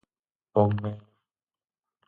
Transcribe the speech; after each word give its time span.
Ponme... 0.53 0.91